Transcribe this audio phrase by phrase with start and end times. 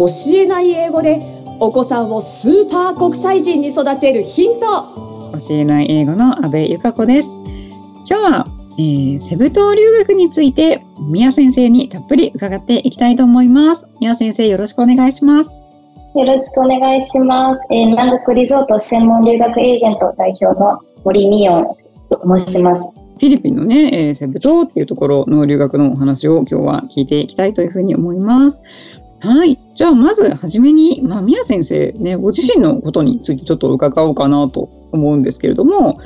[0.00, 1.20] 教えない英語で
[1.60, 4.66] お子さんをスーパー国際人に育てるヒント。
[5.38, 7.36] 教えない英語の阿部由香子です。
[8.08, 8.44] 今日は、
[8.78, 13.86] えー、セブ島留学について宮先生にたっぷり伺っていきたいと思います。
[14.00, 15.50] 宮先生よろしくお願いします。
[16.14, 21.76] よろしくお願いします、えー、南国リゾート専門留学エージェント代表の森美音
[22.08, 22.90] と申します。
[23.20, 28.62] フィリピンのね、えー、セブ島っていうところの留学のお話を今日は聞いていきたいというふうに思います。
[29.20, 29.58] はい。
[29.74, 36.00] じゃあ、まずはじめに、まあ、宮先生ね、ご自身のことについてちょっと伺おうかなと思うんですけれども、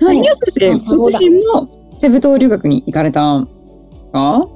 [0.00, 3.48] はい、宮先生、ご自身もセブ島留学に行かれたん
[4.12, 4.48] か？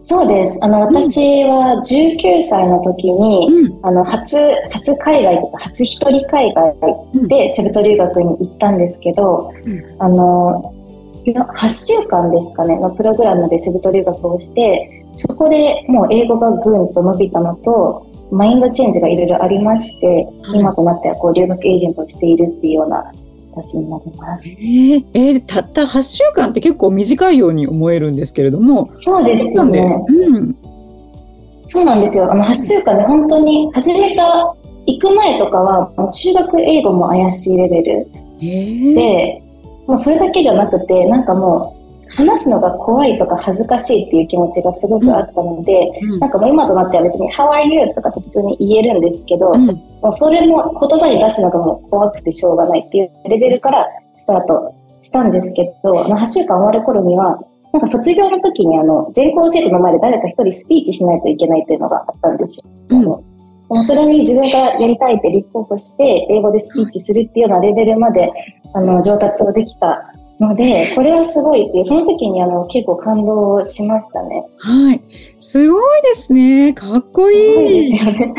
[0.00, 0.60] そうです。
[0.62, 4.36] あの、私は19歳の時に、うん、あの、初、
[4.70, 6.74] 初海外とか、初一人海外
[7.26, 10.72] でセブ島留学に行ったんですけど、うん、あの、
[11.32, 20.06] 8週間ですかね、のプログラムでセブ島留学をして、そこでもう英語がぐんと伸びたのと、マインドチェンジがいろいろありまして、
[20.42, 23.12] はい、今となってはこう留学エージェントをしているっていうような
[23.54, 24.50] 形になります。
[24.50, 28.84] えー、えー、たった8週間って結構短いように思えるんですけれども。
[28.86, 30.04] そうですよね。
[30.08, 30.56] うん。
[31.62, 32.30] そうなんですよ。
[32.30, 34.54] あの8週間で本当に始めた
[34.86, 38.06] 行く前とかはもう中学英語も怪しいレベル
[38.40, 39.42] で、
[39.88, 47.94] もうそれだけじゃなくて、なんかもう話すのが怖いとか恥ずかしいっていう気持ちがすごくあったので、うん、なんかもう今となっては別に How are you?
[47.94, 57.38] とかって普通に言えるんですけど、うん、もうそれも言葉に出すのがもう怖くてしょうがないっていうレベルからスタートしたんですけど、あの8週間終わる頃には、
[57.72, 62.64] なんか卒業の時にあの全校生徒の前で誰か一人スピーチしないといけないっていうのがあったんですよ。
[62.90, 68.32] うんもうそれに自分がやりたいって立候補して、英語でスピーチするっていうようなレベルまで、
[68.74, 74.44] あの、上達をできたので、これはすごいっていう、その時にあの結構感動しましたね。
[74.58, 75.00] はい。
[75.40, 76.72] すごいですね。
[76.72, 77.88] かっこいい。
[77.88, 78.34] いですよね。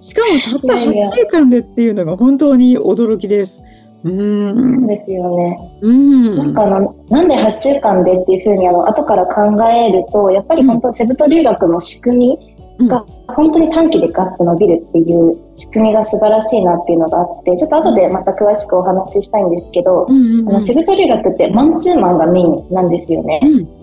[0.00, 3.62] しかもたった8週間でっていうのが本当に驚きです。
[4.04, 5.56] うん、そうですよね。
[5.80, 23.40] うん、なんかあの、なんで8週間でっていうふうにあの後から考えると、やっぱり本当セブ島留学の仕組みが本当に短期でガッと伸びるっていう仕組みが素晴らしいなっていうのがあって、ちょっと後でまた詳しくお話ししたいんですけど、うんうん、あの、シブト留学ってマンツーマンがメインなんですよね。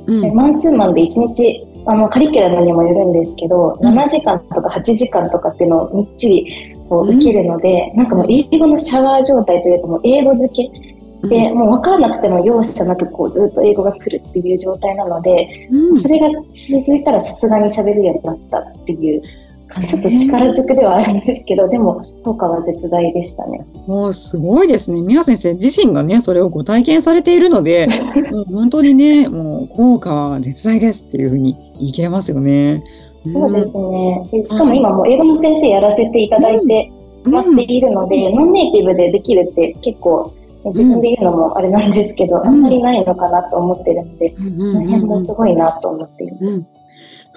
[0.08, 10.89] うんうん、マンツーマンで1日、あの、カリキュラムにもよるんですけど、7時間とか8時間とかっていうのをみっちりこう受けるので、うん、なんかもう英語のシャワー状態というかもう英語漬け
[11.24, 19.22] で、もう分からなくても容赦なくこうずっと英語が来るっていう状態なので、うん、それが続いたらさすがに喋るようになったっていう
[19.70, 23.64] ちょっと力ずくではあるんですけど、でも効果は絶大でしたね。
[23.86, 25.02] もうすごいですね。
[25.02, 27.88] 宮先生自身がね、それをご体験されているので、
[28.32, 32.84] も う本当にね、もう効果は絶大ですっていうふうに言い切れますよね。
[33.32, 34.24] そうですね。
[34.32, 36.92] でしかも今も英語の先生やらせていただいて、
[37.26, 40.32] 待っているので、うん、ノンネイティブでできるって結構
[40.66, 46.64] 自分で言うのもあれなんですけど、うん、あんまりないのかなと思ってるので、うん、この辺もすごいなと思っています。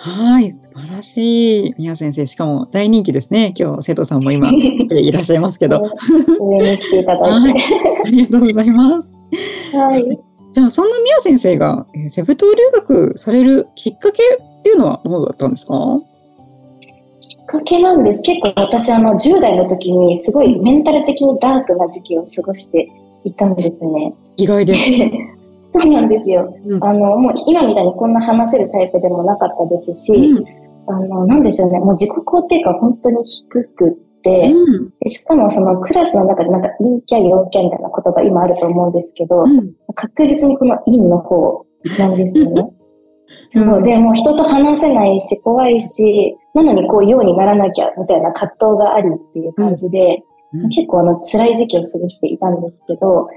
[0.05, 1.75] はい、素晴らしい。
[1.79, 3.55] 宮先生、しかも大人気ですね。
[3.57, 4.51] 今日、生徒さんも今、
[4.91, 5.81] いらっしゃいますけど。
[6.41, 7.63] 上に来ていただいて、はい。
[8.07, 9.15] ありがとうございます。
[9.73, 10.19] はい。
[10.51, 16.01] じゃあ、そんな宮先生が、えー、セブ島留学されるきっかけっていうのはどうだったんですか？
[17.21, 18.23] きっかけなんです。
[18.23, 22.91] 結構私、あの、10代の時にすごいメンタル的にダークな時期を過ごして
[23.25, 24.15] いたんですね。
[24.37, 24.91] 意外です。
[25.75, 26.53] そうなんですよ。
[26.67, 30.45] うん、あの、もう今みたいにこんな話せるタイプでもなかったですし、うん、
[30.87, 39.45] あの、なんでしょうね、もう自己肯定感本当に低くって、うん、しかもそのクラスの中でなんか陰キャ、陽キャみたいな言葉今あると思うんですけど、
[39.95, 41.65] 確実にこの陰の方
[41.99, 42.71] なんですよね。
[43.51, 50.23] そうで、もう人と話せないし、怖いし、なのにこう、ようにならなきゃ、みたいな葛藤がありっていう感じで、
[50.71, 53.29] 結構あの、辛い時期を過ごしていたんですけど、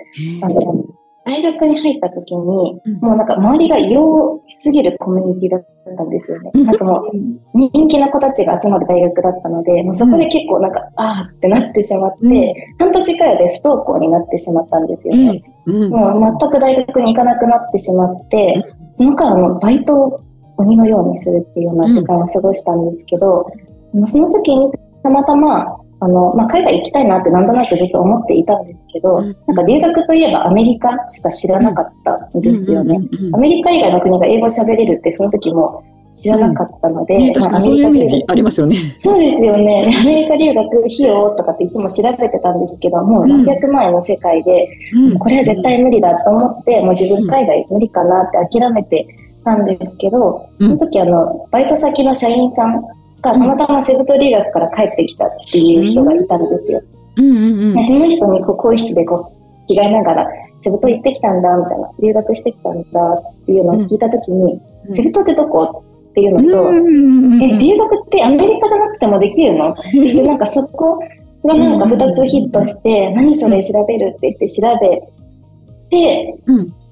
[0.41, 0.85] あの、
[1.25, 5.65] 大学に入った時に、もうなんか周りが良すぎるコミュニティだっ
[5.97, 6.51] たんですよね。
[6.53, 7.11] なんかもう
[7.53, 15.44] 人気な子たちが集まる大学だったので、もうそこで結構なんか、あーってなってしまって、半年くらいで不登校になってしまったんですよね。
[15.89, 18.63] もう全く大学に行かなくなってしまって、
[18.94, 20.21] その間のバイトを
[20.57, 23.47] 鬼のようにするっていうような時間を過ごしたんですけど、
[24.06, 24.71] その時に
[25.01, 25.75] たまたま
[26.06, 33.00] あの、まあ、海外行きたいなってなんとなくずっと思っていたんですけど、うん、なんか留学といえばアメリカしか知らなかったんですよね。
[33.34, 38.94] アメリカ以外の国が英語喋れるってその時も知らなかったので、うんね、まあ、そういうイメージありますよね。
[38.98, 39.92] そうですよね。
[40.00, 49.07] アメリカ留学費用とかっていつも調べてたんですけど、もう何百万円の世界で、うん、これは絶対無理だと思って、もう自分海外無理かなって諦めて
[49.44, 52.81] たんですけど、その時あの、バイト先の社員さん
[53.31, 56.81] がたまたまセブ島留学から帰ってきたっていう人がいたんですよ。
[57.18, 57.31] うんう
[57.74, 60.27] んうん、その人にこう更衣室でこう着替えながら、
[60.60, 66.74] セブ島行ってきたんだ、みたいな、留学してきたんだっていうのを聞いたときに、うん、セブ島ってどこっていうのと、
[67.44, 69.69] え、留学ってアメリカじゃなくてもできるの？
[69.69, 71.00] っていう、なんかそこ
[71.44, 75.01] がなんか2つヒットして、何それ調べるって言って調べ
[75.89, 76.38] て、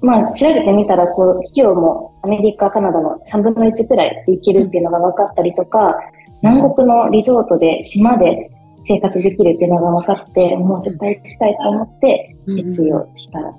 [0.00, 5.96] まあ調べてみたら、こう、費用もアメリカ、カナダの3分の1くらいで行けるっていうのが分かったりとか、
[6.44, 8.50] 南国のリゾートで島で
[8.82, 13.56] 生活できるっていうのが分かって、もう絶対行きたいと思って決意をしたよ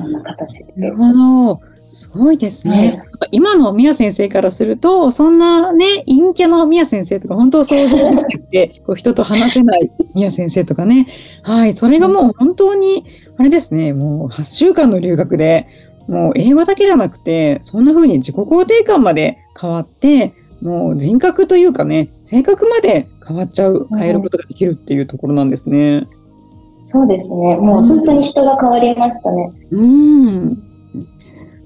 [0.00, 0.80] うな形です。
[0.80, 1.60] なるほど。
[1.86, 3.02] すごいですね。
[3.20, 11.06] はい、今の宮先生からすると、そんなね、陰キャの宮先生とか、本当想像できなくて、 こう人と話せない宮先生とかね。
[11.42, 13.04] はい、それがもう本当に、
[13.36, 15.68] あれですね、もう8週間の留学で、
[16.08, 26.06] もう英語だけじゃなくて、そんな風に自己肯定感まで変わって、もう人格というかね、性格まで変わっちゃう、変えることができるっていうところなんですね。
[26.82, 27.56] そうですね。
[27.56, 29.52] もう本当に人が変わりましたね。
[29.70, 30.56] うん。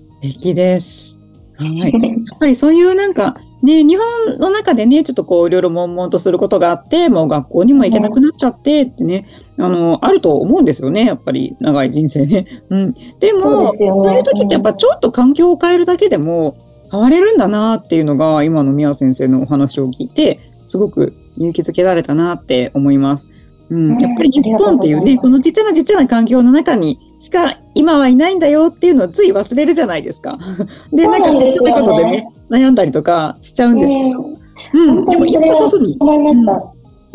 [0.05, 1.21] 素敵です。
[1.57, 1.79] はい。
[1.79, 12.47] やっぱりそういうなんか、ね、日本の中でね、ちょっとこういろいろ悶々とすることがあって、もう学校にも行けなくなっちゃってってね、あの、あると思うんですよね、やっぱり長い人生ね。
[12.71, 12.95] うん。
[13.21, 16.57] でも、そう、ね,、いう時ってやっぱちょっと環境を変えるだけでも
[16.93, 23.31] 変われるんだなっていうのが、今の宮先生のお話を聞いて、すごく勇気づけられたなって思います。
[23.71, 30.39] うん、やっぱり日本っていうね、このちっちゃなちっちゃな環境の中にしか今はいないんだよっていうのをつい忘れるじゃないですか。
[30.93, 34.27] で、なんかちっちゃいことでね、悩んだりとかしちゃうんですけど。
[34.75, 36.63] うん、でもそれは思いました。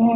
[0.00, 0.08] うん、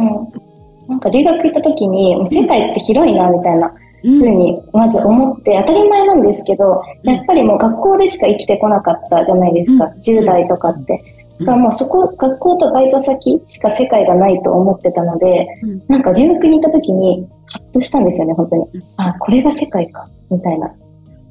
[0.89, 3.73] なんか留学行った時に、世界って広いな、みたいな。
[4.03, 11.01] ふうにまず思って当たり前なんですけど、やっぱりもう学校でしか生きてこなかったじゃないですか、10代とかって。
[11.39, 18.67] だからもうそこ、学校とバイト先しか世界がないと思ってたので、うん、なんか留学に行った時に、ハッとしたんですよね、本当に。
[18.97, 20.71] あ、これが世界か、みたいな。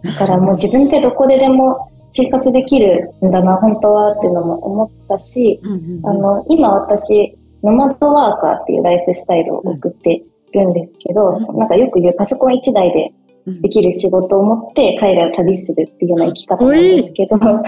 [0.02, 5.60] だからもう自分ってどこででも生活できるんだな、本当はっていうのも思ったし、
[6.04, 10.22] あの、今私、ノマドワーカーっていうライフスタイルを送って
[10.58, 13.12] るんですけど、なんかよく言うパソコン1台で
[13.46, 17.62] できる仕事を持って海外を旅するっていうような生き方なんですけど、 まあ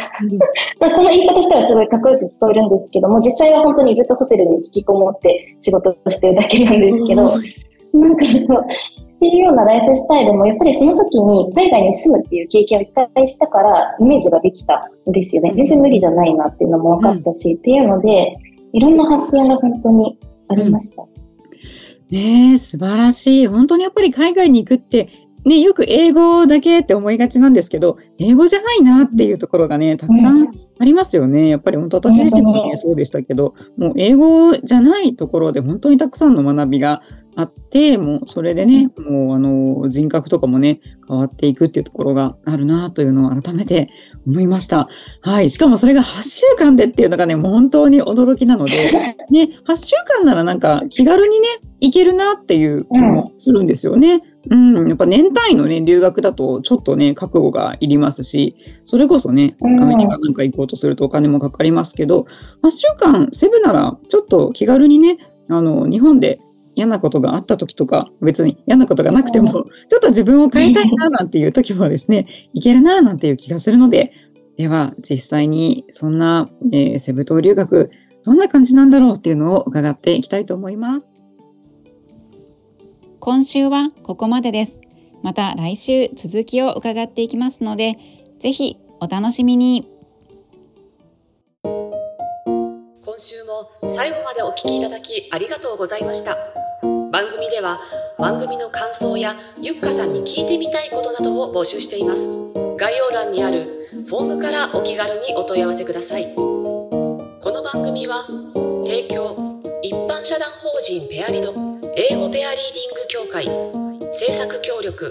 [0.91, 7.23] この言い方したらすごいかっこよく聞こえるんですけども、実際は本当にずっとホテルに引きこもって仕事をしてるだけなんですけど、
[7.95, 15.53] なんかっていうようなライフスタイルも、やっぱりその時に海外に住むっていう経験を一回したから、イメージができたんですよね。
[15.55, 18.35] 全然無理じゃないなっていうのも分かったし、うん、っていうので、
[18.73, 21.03] いろんな発見が本当にありました。
[21.03, 21.14] うん
[22.15, 23.47] ねえ、素晴らしい。
[23.49, 25.09] 本当にやっぱり海外に行くって
[25.45, 31.49] ね、よく英語だけって思いがちなんですけど、英語じゃないなっていうところがね、たくさんありますよね。
[31.49, 37.03] やっぱり本当私自身もね、そうでしたけど、もう英語じゃないところで本当にたくさんの学びが
[37.37, 43.91] あって、もうそれでね、もうあの人格とかもね、変わっていくっていうところがあるなというのを改めて
[44.27, 44.89] 思いました。
[45.21, 45.51] はい。
[45.51, 48.91] しかもそれが8週間でっていうのがね、もう本当に驚きなので、
[49.31, 51.49] ね、8週間ならなんか気軽にね、
[51.81, 54.21] 行けるなっていう気もするんですよね。
[54.51, 62.27] うん、やっぱ年単位のね、留学だとちょっとね、覚悟がいりますし、それこそね、アメリカなんか行こうとするとお金もかかりますけど、
[62.63, 65.19] 8週間セブならちょっと気軽にね、
[65.49, 66.39] あの、日本で
[66.75, 69.63] 嫌なことがあった時とか、別に嫌なことがなくても、ちょ
[69.97, 74.13] っと自分を変えたいななんていう時もですね、いけるななんていう気がするので、
[74.57, 77.91] では実際にそんな、えー、セブ島留学、
[78.25, 81.09] どんな感じなんだろうっていうのを伺っていきたいと思います。
[83.21, 84.81] 今週はここまでです。
[85.23, 87.97] また来週続きを伺っていきますので、
[88.41, 89.85] ぜひお楽しみに。
[91.63, 96.64] 今週も最後までお聞きいただきありがとうございました。
[97.15, 97.79] 番組では
[98.19, 102.41] 番組の感想やゆっかさんに聞いてみたいことなどを募集しています。
[102.77, 106.35] 概要欄にあるフォームからお気軽にお問い合わせください。
[106.35, 108.25] この番組は
[108.85, 111.55] 提供一般社団法人ペアリド
[111.97, 113.47] 英語ペアリーディング協会
[114.13, 115.09] 制作協力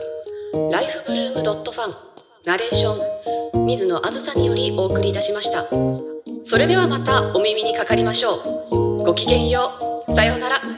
[0.74, 1.93] ライフブルームドットファン
[2.45, 5.63] ナレーション水野あずさによりお送りいたしました
[6.43, 8.41] それではまたお耳にかかりましょ
[8.74, 9.72] うごきげんよ
[10.10, 10.73] うさようなら